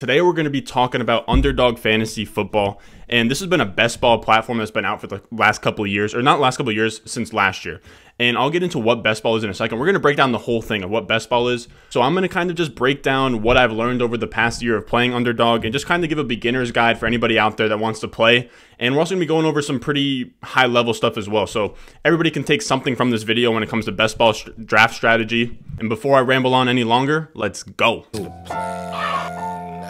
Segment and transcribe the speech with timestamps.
[0.00, 3.66] Today we're going to be talking about underdog fantasy football, and this has been a
[3.66, 6.56] best ball platform that's been out for the last couple of years, or not last
[6.56, 7.80] couple of years, since last year.
[8.20, 9.76] And I'll get into what best ball is in a second.
[9.76, 11.66] We're going to break down the whole thing of what best ball is.
[11.90, 14.62] So I'm going to kind of just break down what I've learned over the past
[14.62, 17.56] year of playing underdog, and just kind of give a beginner's guide for anybody out
[17.56, 18.48] there that wants to play.
[18.78, 21.48] And we're also going to be going over some pretty high level stuff as well.
[21.48, 21.74] So
[22.04, 24.32] everybody can take something from this video when it comes to best ball
[24.64, 25.58] draft strategy.
[25.80, 28.06] And before I ramble on any longer, let's go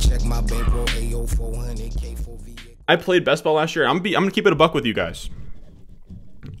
[0.00, 2.76] Check my bankroll, AO 400, K4V.
[2.88, 3.86] I played best ball last year.
[3.86, 5.30] I'm, be, I'm gonna keep it a buck with you guys.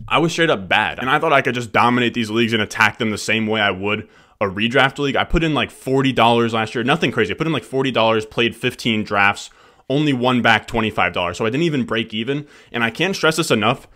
[0.08, 2.60] I was straight up bad, and I thought I could just dominate these leagues and
[2.62, 4.08] attack them the same way I would
[4.40, 5.16] a redraft league.
[5.16, 7.32] I put in like $40 last year, nothing crazy.
[7.32, 9.50] I put in like $40, played 15 drafts,
[9.88, 11.36] only won back $25.
[11.36, 12.46] So I didn't even break even.
[12.72, 13.86] And I can't stress this enough.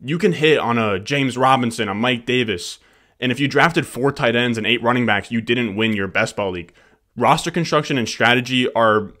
[0.00, 2.78] You can hit on a James Robinson, a Mike Davis,
[3.22, 6.08] and if you drafted four tight ends and eight running backs, you didn't win your
[6.08, 6.74] best ball league.
[7.16, 9.12] Roster construction and strategy are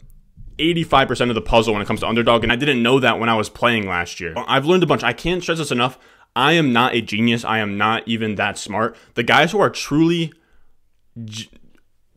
[0.58, 3.28] 85% of the puzzle when it comes to underdog, and I didn't know that when
[3.28, 4.34] I was playing last year.
[4.36, 5.02] I've learned a bunch.
[5.02, 5.98] I can't stress this enough.
[6.34, 7.44] I am not a genius.
[7.44, 8.96] I am not even that smart.
[9.14, 10.32] The guys who are truly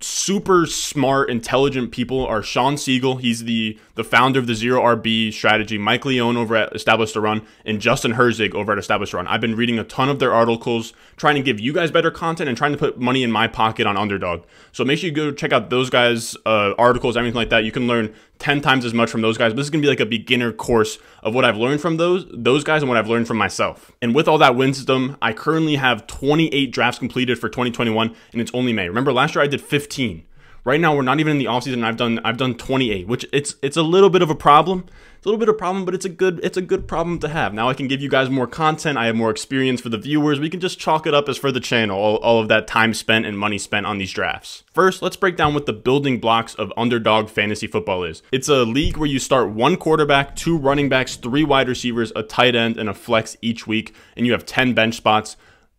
[0.06, 3.17] super smart, intelligent people are Sean Siegel.
[3.17, 5.78] He's the the founder of the Zero RB strategy.
[5.78, 9.28] Mike Leone over at Established to Run, and Justin Herzig over at Established to Run.
[9.28, 12.48] I've been reading a ton of their articles, trying to give you guys better content
[12.48, 14.44] and trying to put money in my pocket on Underdog.
[14.72, 17.64] So make sure you go check out those guys' uh, articles, everything like that.
[17.64, 19.52] You can learn 10 times as much from those guys.
[19.52, 22.25] But this is gonna be like a beginner course of what I've learned from those
[22.31, 23.92] those guys and what I've learned from myself.
[24.02, 28.52] And with all that wisdom, I currently have 28 drafts completed for 2021, and it's
[28.53, 28.88] only May.
[28.88, 30.23] Remember last year I did 15.
[30.66, 31.83] Right now, we're not even in the offseason.
[31.83, 34.85] I've done I've done 28, which it's it's a little bit of a problem.
[35.16, 37.19] It's a little bit of a problem, but it's a good it's a good problem
[37.19, 37.53] to have.
[37.53, 38.97] Now I can give you guys more content.
[38.97, 40.39] I have more experience for the viewers.
[40.39, 42.95] We can just chalk it up as for the channel, all, all of that time
[42.95, 44.63] spent and money spent on these drafts.
[44.73, 48.23] First, let's break down what the building blocks of underdog fantasy football is.
[48.31, 52.23] It's a league where you start one quarterback, two running backs, three wide receivers, a
[52.23, 55.37] tight end, and a flex each week, and you have 10 bench spots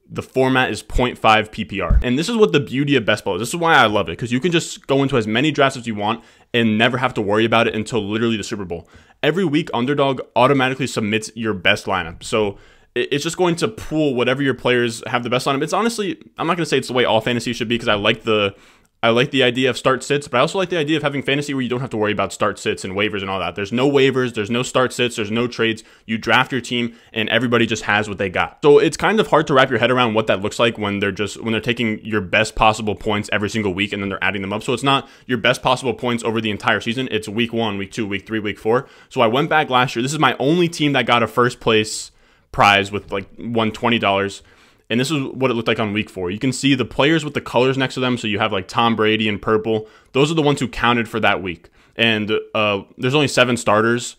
[0.08, 2.00] the format is 0.5 PPR.
[2.02, 3.40] And this is what the beauty of best ball is.
[3.40, 5.76] This is why I love it because you can just go into as many drafts
[5.76, 6.22] as you want
[6.54, 8.88] and never have to worry about it until literally the Super Bowl.
[9.22, 12.22] Every week, Underdog automatically submits your best lineup.
[12.22, 12.58] So
[12.94, 15.62] it's just going to pool whatever your players have the best lineup.
[15.62, 17.88] It's honestly, I'm not going to say it's the way all fantasy should be because
[17.88, 18.54] I like the
[19.02, 21.22] I like the idea of start sits, but I also like the idea of having
[21.22, 23.54] fantasy where you don't have to worry about start sits and waivers and all that.
[23.54, 25.84] There's no waivers, there's no start sits, there's no trades.
[26.06, 28.58] You draft your team and everybody just has what they got.
[28.62, 30.98] So it's kind of hard to wrap your head around what that looks like when
[30.98, 34.24] they're just when they're taking your best possible points every single week and then they're
[34.24, 34.62] adding them up.
[34.62, 37.06] So it's not your best possible points over the entire season.
[37.10, 38.88] It's week 1, week 2, week 3, week 4.
[39.10, 40.02] So I went back last year.
[40.02, 42.10] This is my only team that got a first place
[42.50, 44.42] prize with like won $20
[44.88, 46.30] and this is what it looked like on week four.
[46.30, 48.16] You can see the players with the colors next to them.
[48.16, 49.88] So you have like Tom Brady in purple.
[50.12, 51.70] Those are the ones who counted for that week.
[51.96, 54.16] And uh, there's only seven starters.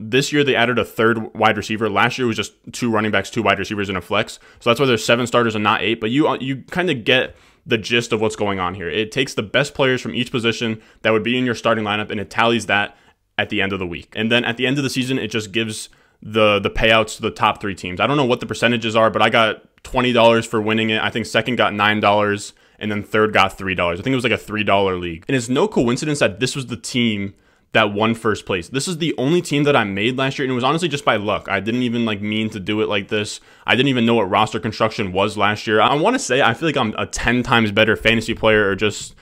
[0.00, 1.88] This year they added a third wide receiver.
[1.88, 4.40] Last year was just two running backs, two wide receivers, and a flex.
[4.58, 6.00] So that's why there's seven starters and not eight.
[6.00, 8.88] But you you kind of get the gist of what's going on here.
[8.88, 12.10] It takes the best players from each position that would be in your starting lineup
[12.10, 12.96] and it tallies that
[13.36, 14.12] at the end of the week.
[14.16, 15.90] And then at the end of the season, it just gives
[16.20, 18.00] the the payouts to the top three teams.
[18.00, 21.02] I don't know what the percentages are, but I got $20 for winning it.
[21.02, 23.78] I think second got $9 and then third got $3.
[23.78, 25.24] I think it was like a $3 league.
[25.28, 27.34] And it's no coincidence that this was the team
[27.72, 28.68] that won first place.
[28.68, 31.04] This is the only team that I made last year, and it was honestly just
[31.04, 31.48] by luck.
[31.48, 33.40] I didn't even like mean to do it like this.
[33.66, 35.80] I didn't even know what roster construction was last year.
[35.80, 38.74] I want to say I feel like I'm a 10 times better fantasy player or
[38.74, 39.14] just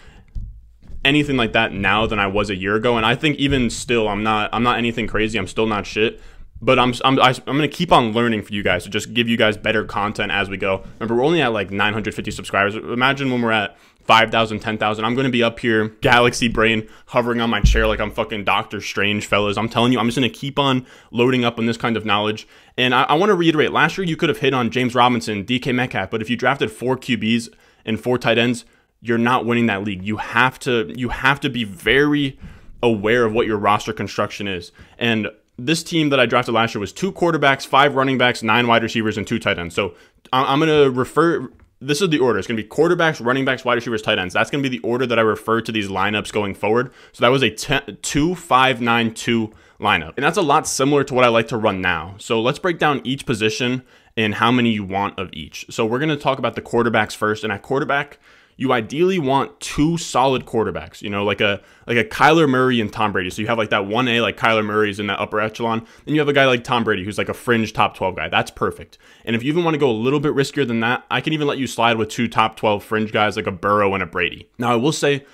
[1.04, 2.96] anything like that now than I was a year ago.
[2.96, 5.38] And I think even still, I'm not I'm not anything crazy.
[5.38, 6.20] I'm still not shit
[6.60, 9.36] but I'm I'm I'm gonna keep on learning for you guys to just give you
[9.36, 10.84] guys better content as we go.
[10.98, 12.74] Remember, we're only at like 950 subscribers.
[12.76, 15.04] Imagine when we're at 5,000, 10,000.
[15.04, 18.80] I'm gonna be up here, galaxy brain, hovering on my chair like I'm fucking Doctor
[18.80, 19.58] Strange, fellas.
[19.58, 22.48] I'm telling you, I'm just gonna keep on loading up on this kind of knowledge.
[22.78, 25.44] And I, I want to reiterate: last year you could have hit on James Robinson,
[25.44, 27.48] DK Metcalf, but if you drafted four QBs
[27.84, 28.64] and four tight ends,
[29.00, 30.02] you're not winning that league.
[30.02, 32.38] You have to you have to be very
[32.82, 35.28] aware of what your roster construction is and
[35.58, 38.82] this team that I drafted last year was two quarterbacks, five running backs, nine wide
[38.82, 39.74] receivers, and two tight ends.
[39.74, 39.94] So
[40.32, 41.48] I'm going to refer.
[41.78, 42.38] This is the order.
[42.38, 44.32] It's going to be quarterbacks, running backs, wide receivers, tight ends.
[44.34, 46.90] That's going to be the order that I refer to these lineups going forward.
[47.12, 50.14] So that was a 10, 2 5 9 2 lineup.
[50.16, 52.14] And that's a lot similar to what I like to run now.
[52.18, 53.82] So let's break down each position
[54.16, 55.66] and how many you want of each.
[55.70, 57.44] So we're going to talk about the quarterbacks first.
[57.44, 58.18] And at quarterback,
[58.58, 62.90] you ideally want two solid quarterbacks, you know, like a like a Kyler Murray and
[62.90, 63.28] Tom Brady.
[63.30, 65.86] So you have like that 1A, like Kyler Murray's in that upper echelon.
[66.04, 68.28] Then you have a guy like Tom Brady who's like a fringe top 12 guy.
[68.28, 68.96] That's perfect.
[69.24, 71.34] And if you even want to go a little bit riskier than that, I can
[71.34, 74.06] even let you slide with two top 12 fringe guys like a Burrow and a
[74.06, 74.48] Brady.
[74.58, 75.26] Now, I will say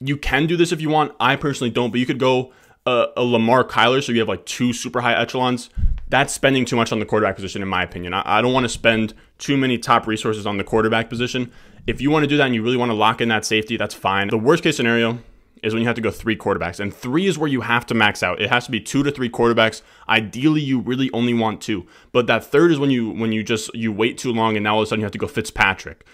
[0.00, 1.14] you can do this if you want.
[1.20, 2.52] I personally don't, but you could go
[2.86, 5.70] a, a Lamar Kyler, so you have like two super high echelons.
[6.08, 8.12] That's spending too much on the quarterback position, in my opinion.
[8.12, 11.52] I don't want to spend too many top resources on the quarterback position.
[11.86, 13.76] If you want to do that and you really want to lock in that safety,
[13.76, 14.28] that's fine.
[14.28, 15.18] The worst case scenario
[15.62, 16.80] is when you have to go three quarterbacks.
[16.80, 18.40] And three is where you have to max out.
[18.40, 19.82] It has to be two to three quarterbacks.
[20.08, 21.86] Ideally, you really only want two.
[22.10, 24.74] But that third is when you when you just you wait too long and now
[24.74, 26.04] all of a sudden you have to go Fitzpatrick.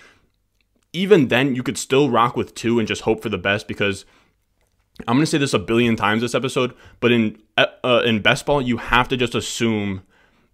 [0.92, 4.06] Even then, you could still rock with two and just hope for the best because
[5.06, 8.20] I'm going to say this a billion times this episode, but in uh, uh in
[8.20, 10.02] best ball, you have to just assume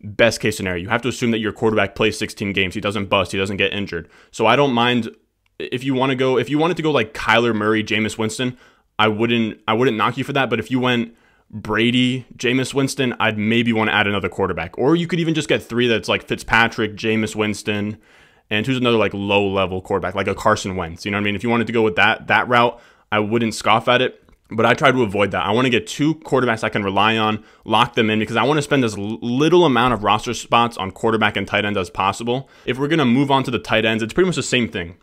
[0.05, 0.83] best case scenario.
[0.83, 2.75] You have to assume that your quarterback plays 16 games.
[2.75, 3.33] He doesn't bust.
[3.33, 4.09] He doesn't get injured.
[4.31, 5.15] So I don't mind
[5.59, 6.39] if you want to go.
[6.39, 8.57] If you wanted to go like Kyler Murray, Jameis Winston,
[8.99, 9.61] I wouldn't.
[9.67, 10.51] I wouldn't knock you for that.
[10.51, 11.15] But if you went
[11.51, 14.77] Brady, Jameis Winston, I'd maybe want to add another quarterback.
[14.79, 17.99] Or you could even just get three that's like Fitzpatrick, Jameis Winston,
[18.51, 21.05] and who's another like low level quarterback, like a Carson Wentz.
[21.05, 21.37] You know what I mean?
[21.37, 22.81] If you wanted to go with that that route,
[23.11, 25.45] I wouldn't scoff at it but I try to avoid that.
[25.45, 28.45] I want to get two quarterbacks I can rely on, lock them in because I
[28.45, 31.91] want to spend as little amount of roster spots on quarterback and tight end as
[31.91, 32.49] possible.
[32.67, 34.69] If we're going to move on to the tight ends, it's pretty much the same
[34.69, 34.97] thing.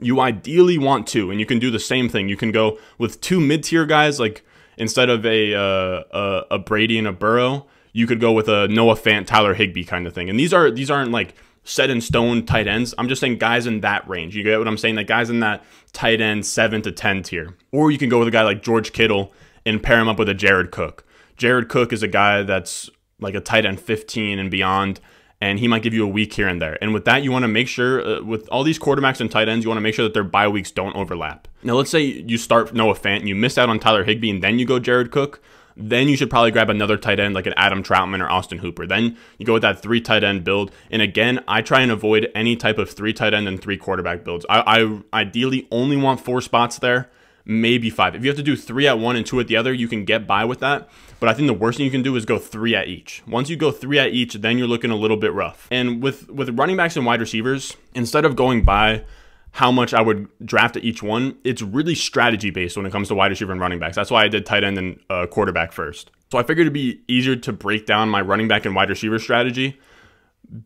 [0.00, 2.28] You ideally want two, and you can do the same thing.
[2.28, 4.44] You can go with two mid tier guys, like
[4.78, 8.66] instead of a, uh, a, a Brady and a Burrow, you could go with a
[8.68, 10.30] Noah Fant, Tyler Higbee kind of thing.
[10.30, 12.94] And these are these aren't like set in stone tight ends.
[12.98, 14.36] I'm just saying guys in that range.
[14.36, 14.96] You get what I'm saying?
[14.96, 17.56] Like guys in that tight end seven to ten tier.
[17.72, 19.32] Or you can go with a guy like George Kittle
[19.66, 21.04] and pair him up with a Jared Cook.
[21.36, 22.90] Jared Cook is a guy that's
[23.20, 25.00] like a tight end 15 and beyond,
[25.40, 26.78] and he might give you a week here and there.
[26.82, 29.48] And with that, you want to make sure uh, with all these quarterbacks and tight
[29.48, 31.48] ends, you want to make sure that their bye weeks don't overlap.
[31.62, 34.42] Now, let's say you start Noah Fant and you miss out on Tyler Higbee, and
[34.42, 35.42] then you go Jared Cook
[35.80, 38.86] then you should probably grab another tight end like an Adam Trautman or Austin Hooper.
[38.86, 40.70] Then you go with that three tight end build.
[40.90, 44.24] And again, I try and avoid any type of three tight end and three quarterback
[44.24, 44.46] builds.
[44.48, 47.10] I, I ideally only want four spots there,
[47.44, 48.14] maybe five.
[48.14, 50.04] If you have to do three at one and two at the other, you can
[50.04, 50.88] get by with that.
[51.18, 53.22] But I think the worst thing you can do is go three at each.
[53.26, 55.68] Once you go three at each, then you're looking a little bit rough.
[55.70, 59.04] And with with running backs and wide receivers, instead of going by
[59.52, 63.08] how much I would draft at each one, it's really strategy based when it comes
[63.08, 63.96] to wide receiver and running backs.
[63.96, 66.10] That's why I did tight end and uh, quarterback first.
[66.30, 69.18] So I figured it'd be easier to break down my running back and wide receiver
[69.18, 69.78] strategy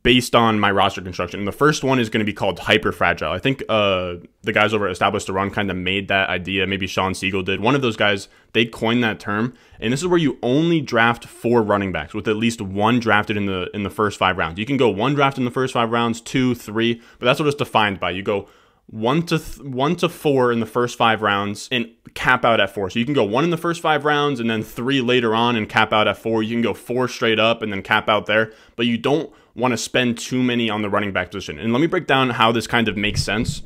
[0.02, 1.40] based on my roster construction.
[1.40, 3.30] And the first one is going to be called hyper fragile.
[3.30, 6.66] I think uh, the guys over at Established the Run kind of made that idea.
[6.66, 7.60] Maybe Sean Siegel did.
[7.60, 9.54] One of those guys, they coined that term.
[9.80, 13.36] And this is where you only draft four running backs with at least one drafted
[13.36, 14.58] in the in the first five rounds.
[14.58, 17.46] You can go one draft in the first five rounds, two, three, but that's what
[17.46, 18.10] it's defined by.
[18.10, 18.48] You go
[18.86, 22.72] one to th- one to four in the first five rounds and cap out at
[22.72, 22.90] four.
[22.90, 25.56] So you can go one in the first five rounds and then three later on
[25.56, 26.42] and cap out at four.
[26.42, 29.72] You can go four straight up and then cap out there, but you don't want
[29.72, 31.58] to spend too many on the running back position.
[31.58, 33.62] And let me break down how this kind of makes sense.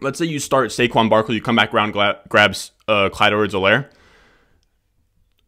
[0.00, 3.90] Let's say you start Saquon Barkley, you come back around, gra- grabs uh, Clyde Edwards-Helaire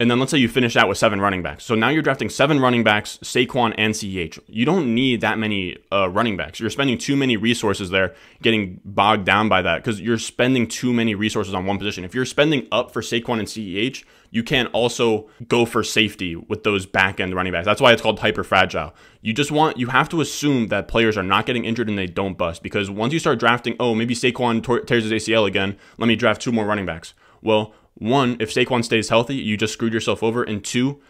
[0.03, 1.65] and then let's say you finish out with seven running backs.
[1.65, 4.41] So now you're drafting seven running backs, Saquon and CEH.
[4.49, 6.59] You don't need that many uh, running backs.
[6.59, 8.13] You're spending too many resources there,
[8.43, 12.03] getting bogged down by that because you're spending too many resources on one position.
[12.03, 14.03] If you're spending up for Saquon and CEH,
[14.33, 17.67] you can't also go for safety with those back end running backs.
[17.67, 18.97] That's why it's called hyper fragile.
[19.21, 22.09] You just want, you have to assume that players are not getting injured and they
[22.09, 26.09] don't bust because once you start drafting, oh, maybe Saquon tears his ACL again, let
[26.09, 27.15] me draft two more running backs.
[27.41, 30.43] Well, one, if Saquon stays healthy, you just screwed yourself over.
[30.43, 31.01] And two,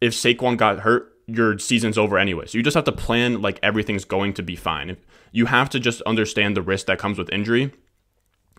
[0.00, 2.46] if Saquon got hurt, your season's over anyway.
[2.46, 4.96] So you just have to plan like everything's going to be fine.
[5.30, 7.72] You have to just understand the risk that comes with injury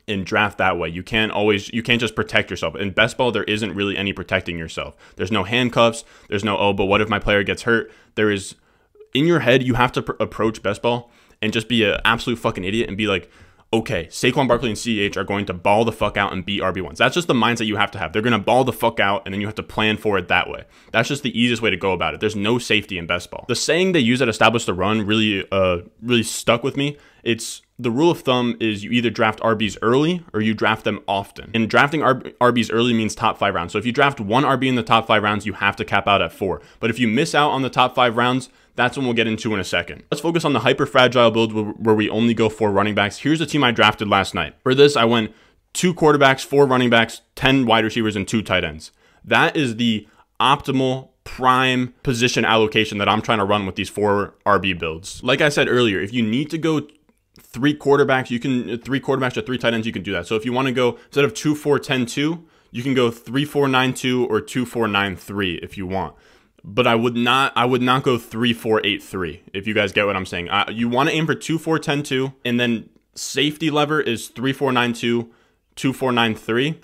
[0.07, 0.89] and draft that way.
[0.89, 2.75] You can't always you can't just protect yourself.
[2.75, 4.95] In best ball there isn't really any protecting yourself.
[5.15, 7.91] There's no handcuffs, there's no oh, but what if my player gets hurt?
[8.15, 8.55] There is
[9.13, 12.39] in your head you have to pr- approach best ball and just be an absolute
[12.39, 13.29] fucking idiot and be like
[13.73, 16.97] okay, Saquon Barkley and CEH are going to ball the fuck out and beat RB1s.
[16.97, 18.13] That's just the mindset you have to have.
[18.13, 20.27] They're going to ball the fuck out, and then you have to plan for it
[20.27, 20.65] that way.
[20.91, 22.19] That's just the easiest way to go about it.
[22.19, 23.45] There's no safety in best ball.
[23.47, 26.97] The saying they use at Establish the Run really, uh, really stuck with me.
[27.23, 30.99] It's the rule of thumb is you either draft RBs early or you draft them
[31.07, 31.49] often.
[31.53, 33.73] And drafting RBs early means top five rounds.
[33.73, 36.07] So if you draft one RB in the top five rounds, you have to cap
[36.07, 36.61] out at four.
[36.79, 39.53] But if you miss out on the top five rounds, that's what we'll get into
[39.53, 40.03] in a second.
[40.09, 43.19] Let's focus on the hyper fragile build where we only go four running backs.
[43.19, 44.55] Here's the team I drafted last night.
[44.63, 45.33] For this, I went
[45.73, 48.91] two quarterbacks, four running backs, 10 wide receivers, and two tight ends.
[49.23, 50.07] That is the
[50.39, 55.23] optimal prime position allocation that I'm trying to run with these four RB builds.
[55.23, 56.87] Like I said earlier, if you need to go
[57.39, 60.27] three quarterbacks, you can three quarterbacks or three tight ends, you can do that.
[60.27, 63.09] So if you want to go instead of two four ten two, you can go
[63.11, 66.15] three four nine two or two four nine three if you want.
[66.65, 69.91] But I would not I would not go three four eight three if you guys
[69.91, 70.49] get what I'm saying.
[70.71, 74.53] You want to aim for two four ten two, and then safety lever is three
[74.53, 75.31] four nine two,
[75.75, 76.79] two four nine three,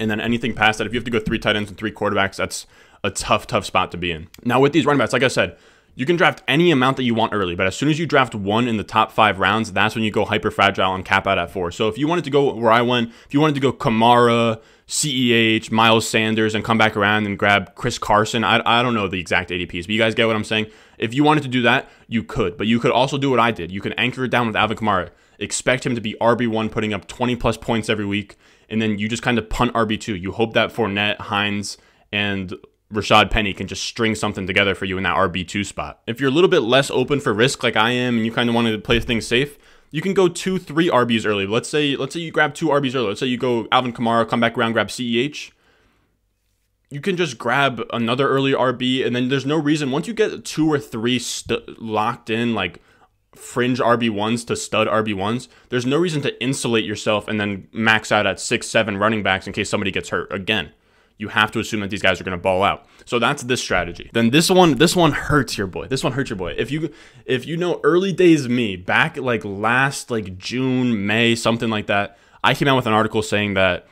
[0.00, 1.92] and then anything past that, if you have to go three tight ends and three
[1.92, 2.66] quarterbacks, that's
[3.04, 4.28] a tough tough spot to be in.
[4.44, 5.58] Now with these running backs, like I said
[5.96, 8.34] you can draft any amount that you want early, but as soon as you draft
[8.34, 11.38] one in the top five rounds, that's when you go hyper fragile and cap out
[11.38, 11.72] at four.
[11.72, 14.60] So if you wanted to go where I went, if you wanted to go Kamara,
[14.86, 19.08] CEH, Miles Sanders, and come back around and grab Chris Carson, I, I don't know
[19.08, 20.66] the exact ADPs, but you guys get what I'm saying?
[20.98, 23.50] If you wanted to do that, you could, but you could also do what I
[23.50, 23.72] did.
[23.72, 27.08] You can anchor it down with Alvin Kamara, expect him to be RB1, putting up
[27.08, 28.36] 20 plus points every week,
[28.68, 30.20] and then you just kind of punt RB2.
[30.20, 31.78] You hope that Fournette, Hines,
[32.12, 32.54] and
[32.92, 36.02] Rashad Penny can just string something together for you in that RB2 spot.
[36.06, 38.48] If you're a little bit less open for risk like I am and you kind
[38.48, 39.58] of want to play things safe,
[39.90, 41.46] you can go two, three RBs early.
[41.46, 43.08] Let's say let's say you grab two RBs early.
[43.08, 45.50] Let's say you go Alvin Kamara, come back around, grab CEH.
[46.88, 50.44] You can just grab another early RB, and then there's no reason once you get
[50.44, 51.20] two or three
[51.78, 52.80] locked in like
[53.34, 55.48] fringe RB ones to stud RB ones.
[55.68, 59.48] There's no reason to insulate yourself and then max out at six, seven running backs
[59.48, 60.70] in case somebody gets hurt again
[61.18, 62.86] you have to assume that these guys are going to ball out.
[63.04, 64.10] So that's this strategy.
[64.12, 65.86] Then this one, this one hurts your boy.
[65.86, 66.54] This one hurts your boy.
[66.56, 66.92] If you
[67.24, 72.18] if you know early days me back like last like June, May, something like that,
[72.44, 73.86] I came out with an article saying that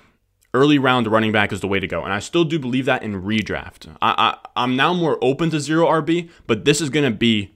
[0.52, 3.02] early round running back is the way to go, and I still do believe that
[3.02, 3.88] in redraft.
[4.02, 7.54] I, I I'm now more open to zero RB, but this is going to be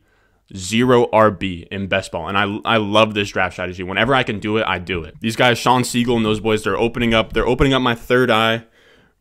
[0.57, 2.27] zero RB in best ball.
[2.27, 3.83] And I, I love this draft strategy.
[3.83, 5.15] Whenever I can do it, I do it.
[5.21, 8.31] These guys, Sean Siegel and those boys, they're opening up, they're opening up my third
[8.31, 8.65] eye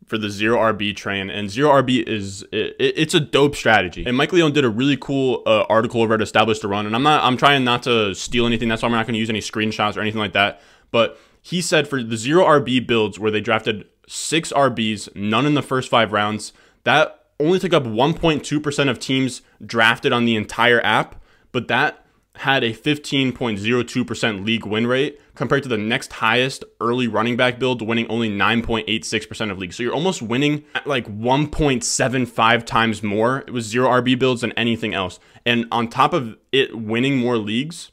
[0.07, 4.03] for the zero RB train, and zero RB is it, it's a dope strategy.
[4.05, 6.95] And Mike Leone did a really cool uh, article over at Established to Run, and
[6.95, 8.69] I'm not I'm trying not to steal anything.
[8.69, 10.61] That's why I'm not going to use any screenshots or anything like that.
[10.91, 15.53] But he said for the zero RB builds where they drafted six RBs, none in
[15.53, 20.83] the first five rounds, that only took up 1.2% of teams drafted on the entire
[20.83, 21.21] app,
[21.51, 22.05] but that
[22.37, 27.81] had a 15.02% league win rate compared to the next highest early running back build
[27.81, 29.75] winning only 9.86% of leagues.
[29.77, 33.39] So you're almost winning like 1.75 times more.
[33.47, 35.19] It was zero RB builds than anything else.
[35.45, 37.91] And on top of it winning more leagues,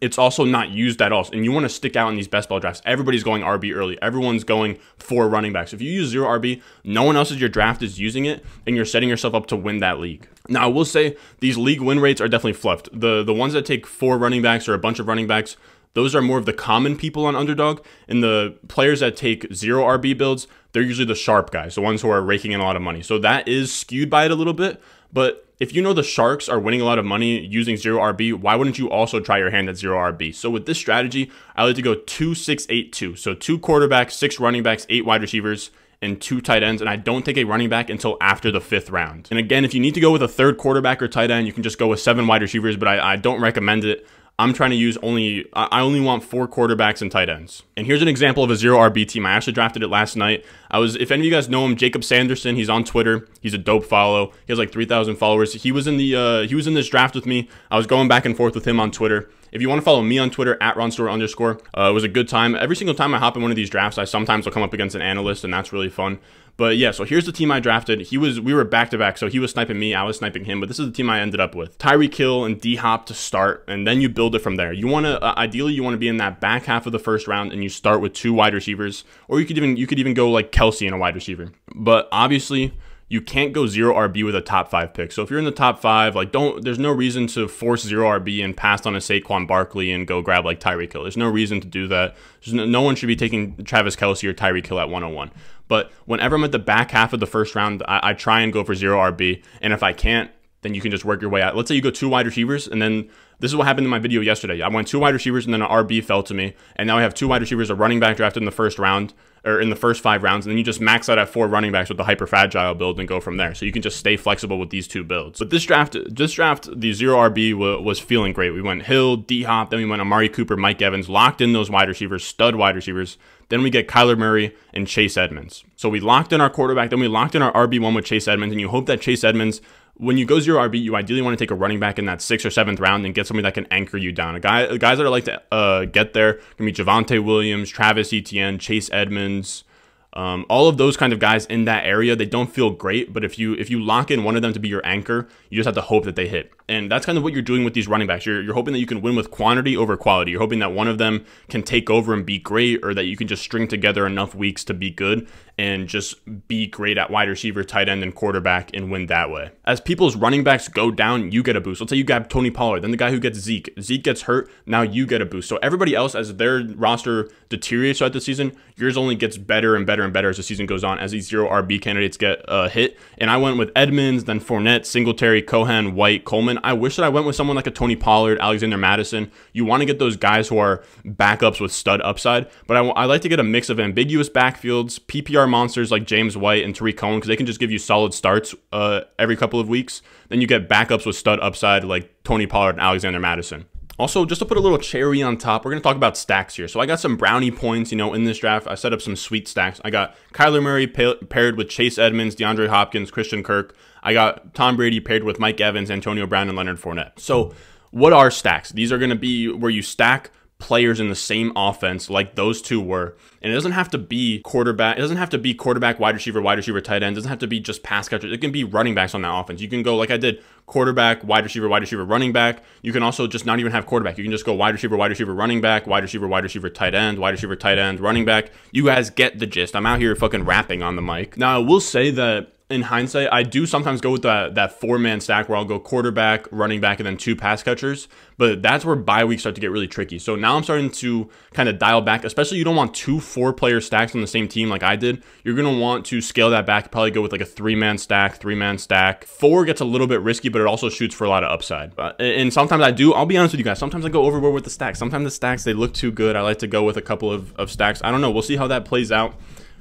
[0.00, 1.28] it's also not used at all.
[1.32, 2.80] And you want to stick out in these best ball drafts.
[2.84, 4.00] Everybody's going RB early.
[4.00, 5.72] Everyone's going for running backs.
[5.72, 8.74] If you use zero RB, no one else in your draft is using it, and
[8.74, 10.26] you're setting yourself up to win that league.
[10.48, 12.88] Now, I will say these league win rates are definitely fluffed.
[12.92, 15.56] The the ones that take four running backs or a bunch of running backs,
[15.94, 17.84] those are more of the common people on underdog.
[18.08, 22.02] And the players that take zero RB builds, they're usually the sharp guys, the ones
[22.02, 23.02] who are raking in a lot of money.
[23.02, 24.80] So that is skewed by it a little bit.
[25.12, 28.32] But if you know the Sharks are winning a lot of money using zero RB,
[28.32, 30.34] why wouldn't you also try your hand at zero RB?
[30.34, 33.14] So with this strategy, I like to go two, six, eight, two.
[33.14, 35.70] So two quarterbacks, six running backs, eight wide receivers,
[36.02, 38.88] and two tight ends, and I don't take a running back until after the fifth
[38.88, 39.28] round.
[39.30, 41.52] And again, if you need to go with a third quarterback or tight end, you
[41.52, 44.06] can just go with seven wide receivers, but I, I don't recommend it.
[44.40, 47.62] I'm trying to use only, I only want four quarterbacks and tight ends.
[47.76, 49.26] And here's an example of a zero RB team.
[49.26, 50.46] I actually drafted it last night.
[50.70, 53.28] I was, if any of you guys know him, Jacob Sanderson, he's on Twitter.
[53.42, 54.28] He's a dope follow.
[54.46, 55.52] He has like 3,000 followers.
[55.52, 57.50] He was in the, uh, he was in this draft with me.
[57.70, 59.28] I was going back and forth with him on Twitter.
[59.52, 62.08] If you want to follow me on Twitter at RonStore underscore, uh, it was a
[62.08, 62.54] good time.
[62.54, 64.72] Every single time I hop in one of these drafts, I sometimes will come up
[64.72, 66.18] against an analyst, and that's really fun.
[66.60, 68.02] But yeah, so here's the team I drafted.
[68.02, 70.44] He was we were back to back, so he was sniping me, I was sniping
[70.44, 70.60] him.
[70.60, 73.14] But this is the team I ended up with: Tyreek Hill and D Hop to
[73.14, 74.70] start, and then you build it from there.
[74.70, 76.98] You want to uh, ideally you want to be in that back half of the
[76.98, 79.98] first round, and you start with two wide receivers, or you could even you could
[79.98, 81.48] even go like Kelce and a wide receiver.
[81.74, 82.74] But obviously,
[83.10, 85.10] you can't go zero RB with a top five pick.
[85.10, 88.08] So if you're in the top five, like don't there's no reason to force zero
[88.20, 91.02] RB and pass on a Saquon Barkley and go grab like Tyreek Hill.
[91.02, 92.16] There's no reason to do that.
[92.46, 95.32] No, no, one should be taking Travis Kelce or Tyreek Hill at 101.
[95.66, 98.52] But whenever I'm at the back half of the first round, I, I try and
[98.52, 99.42] go for zero RB.
[99.60, 100.30] And if I can't,
[100.62, 101.56] then you can just work your way out.
[101.56, 103.98] Let's say you go two wide receivers, and then this is what happened in my
[103.98, 104.62] video yesterday.
[104.62, 107.02] I went two wide receivers, and then an RB fell to me, and now I
[107.02, 109.76] have two wide receivers, a running back drafted in the first round, or in the
[109.76, 112.04] first five rounds, and then you just max out at four running backs with the
[112.04, 113.54] hyper fragile build and go from there.
[113.54, 115.38] So you can just stay flexible with these two builds.
[115.38, 118.50] But this draft, this draft, the zero RB was feeling great.
[118.50, 121.70] We went Hill, D Hop, then we went Amari Cooper, Mike Evans, locked in those
[121.70, 123.16] wide receivers, stud wide receivers.
[123.48, 125.64] Then we get Kyler Murray and Chase Edmonds.
[125.74, 128.52] So we locked in our quarterback, then we locked in our RB1 with Chase Edmonds,
[128.52, 129.60] and you hope that Chase Edmonds
[129.96, 132.22] when you go zero RB, you ideally want to take a running back in that
[132.22, 134.34] sixth or seventh round and get somebody that can anchor you down.
[134.34, 138.12] A guy, guys that are like to uh, get there can be Javonte Williams, Travis
[138.12, 139.64] Etienne, Chase Edmonds,
[140.12, 142.16] um, all of those kind of guys in that area.
[142.16, 144.58] They don't feel great, but if you if you lock in one of them to
[144.58, 146.52] be your anchor, you just have to hope that they hit.
[146.70, 148.24] And that's kind of what you're doing with these running backs.
[148.24, 150.30] You're, you're hoping that you can win with quantity over quality.
[150.30, 153.16] You're hoping that one of them can take over and be great, or that you
[153.16, 156.16] can just string together enough weeks to be good and just
[156.48, 159.50] be great at wide receiver, tight end, and quarterback and win that way.
[159.66, 161.80] As people's running backs go down, you get a boost.
[161.80, 163.74] Let's say you grab Tony Pollard, then the guy who gets Zeke.
[163.78, 165.50] Zeke gets hurt, now you get a boost.
[165.50, 169.86] So everybody else, as their roster deteriorates throughout the season, yours only gets better and
[169.86, 172.70] better and better as the season goes on, as these zero RB candidates get uh,
[172.70, 172.96] hit.
[173.18, 176.58] And I went with Edmonds, then Fournette, Singletary, Cohen, White, Coleman.
[176.62, 179.30] I wish that I went with someone like a Tony Pollard, Alexander Mattison.
[179.52, 183.04] You want to get those guys who are backups with stud upside, but I, I
[183.04, 186.96] like to get a mix of ambiguous backfields, PPR monsters like James White and Tarik
[186.96, 190.02] Cohen, because they can just give you solid starts uh, every couple of weeks.
[190.28, 193.66] Then you get backups with stud upside like Tony Pollard and Alexander Mattison.
[194.00, 196.54] Also, just to put a little cherry on top, we're going to talk about stacks
[196.54, 196.66] here.
[196.66, 198.66] So I got some brownie points, you know, in this draft.
[198.66, 199.78] I set up some sweet stacks.
[199.84, 203.76] I got Kyler Murray paired with Chase Edmonds, DeAndre Hopkins, Christian Kirk.
[204.02, 207.18] I got Tom Brady paired with Mike Evans, Antonio Brown, and Leonard Fournette.
[207.18, 207.52] So
[207.90, 208.70] what are stacks?
[208.70, 210.30] These are going to be where you stack
[210.60, 213.16] players in the same offense like those two were.
[213.42, 214.98] And it doesn't have to be quarterback.
[214.98, 217.14] It doesn't have to be quarterback, wide receiver, wide receiver, tight end.
[217.14, 218.32] It doesn't have to be just pass catchers.
[218.32, 219.60] It can be running backs on that offense.
[219.60, 222.62] You can go like I did, quarterback, wide receiver, wide receiver, running back.
[222.82, 224.18] You can also just not even have quarterback.
[224.18, 226.94] You can just go wide receiver, wide receiver, running back, wide receiver, wide receiver, tight
[226.94, 228.52] end, wide receiver, tight end, running back.
[228.70, 229.74] You guys get the gist.
[229.74, 231.36] I'm out here fucking rapping on the mic.
[231.36, 234.98] Now I will say that in hindsight, I do sometimes go with that that four
[234.98, 238.08] man stack where I'll go quarterback, running back, and then two pass catchers.
[238.38, 240.18] But that's where bye weeks start to get really tricky.
[240.18, 242.24] So now I'm starting to kind of dial back.
[242.24, 245.22] Especially you don't want two four player stacks on the same team like I did.
[245.44, 246.90] You're gonna want to scale that back.
[246.90, 249.24] Probably go with like a three man stack, three man stack.
[249.24, 251.98] Four gets a little bit risky, but it also shoots for a lot of upside.
[251.98, 253.12] Uh, and sometimes I do.
[253.12, 253.78] I'll be honest with you guys.
[253.78, 254.98] Sometimes I go overboard with the stacks.
[254.98, 256.36] Sometimes the stacks they look too good.
[256.36, 258.00] I like to go with a couple of, of stacks.
[258.04, 258.30] I don't know.
[258.30, 259.34] We'll see how that plays out.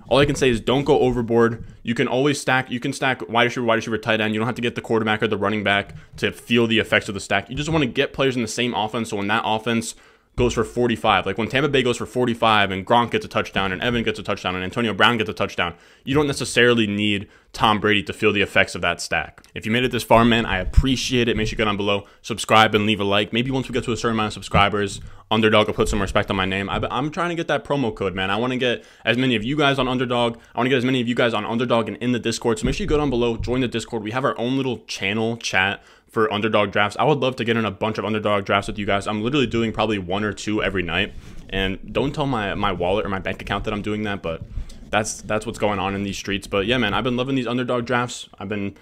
[0.10, 1.64] All I can say is don't go overboard.
[1.84, 2.72] You can always stack.
[2.72, 4.34] You can stack wide receiver, wide receiver, tight end.
[4.34, 7.08] You don't have to get the quarterback or the running back to feel the effects
[7.10, 7.50] of the stack.
[7.50, 9.12] You just want to get players in the same offense.
[9.12, 9.94] So when that offense
[10.40, 11.28] goes for 45.
[11.28, 14.18] Like when Tampa Bay goes for 45 and Gronk gets a touchdown and Evan gets
[14.18, 18.14] a touchdown and Antonio Brown gets a touchdown, you don't necessarily need Tom Brady to
[18.14, 19.44] feel the effects of that stack.
[19.54, 21.36] If you made it this far, man, I appreciate it.
[21.36, 23.34] Make sure you go down below, subscribe, and leave a like.
[23.34, 26.30] Maybe once we get to a certain amount of subscribers, Underdog will put some respect
[26.30, 26.70] on my name.
[26.70, 28.32] I, am trying to get that promo code, man.
[28.32, 30.38] I want to get as many of you guys on Underdog.
[30.56, 32.60] I want to get as many of you guys on Underdog and in the Discord.
[32.60, 34.04] So make sure you go down below, join the Discord.
[34.04, 36.98] We have our own little channel chat for underdog drafts.
[37.00, 39.08] I would love to get in a bunch of underdog drafts with you guys.
[39.08, 41.14] I'm literally doing probably one or two every night.
[41.50, 44.42] And don't tell my my wallet or my bank account that I'm doing that, but
[44.90, 46.48] that's that's what's going on in these streets.
[46.48, 48.30] But yeah, man, I've been loving these underdog drafts.
[48.40, 48.76] I've been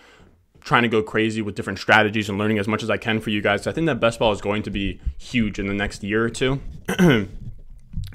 [0.61, 3.29] trying to go crazy with different strategies and learning as much as I can for
[3.29, 3.67] you guys.
[3.67, 6.29] I think that best ball is going to be huge in the next year or
[6.29, 6.59] two.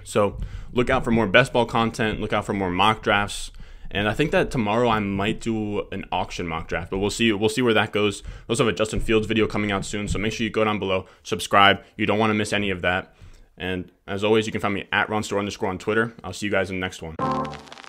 [0.05, 0.37] so
[0.73, 2.21] look out for more best ball content.
[2.21, 3.53] Look out for more mock drafts.
[3.95, 7.31] And I think that tomorrow I might do an auction mock draft, but we'll see.
[7.31, 8.23] We'll see where that goes.
[8.25, 10.65] We also have a Justin Fields video coming out soon, so make sure you go
[10.65, 11.85] down below, subscribe.
[11.97, 13.15] You don't want to miss any of that.
[13.59, 16.15] And as always, you can find me at Ronstore underscore on Twitter.
[16.25, 17.15] I'll see you guys in the next one.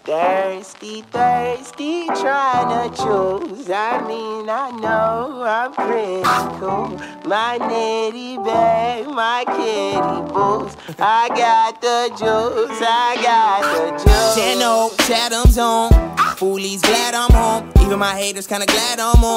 [0.06, 3.70] Thirsty, thirsty, trying to choose.
[3.70, 7.00] I mean, I know I'm critical.
[7.26, 10.76] My nitty bag, my kitty boots.
[11.00, 14.36] I got the juice, I got the juice.
[14.36, 15.92] Channel, Chatham's on.
[16.36, 17.72] Foolies glad I'm home.
[17.80, 19.34] Even my haters kinda glad I'm on.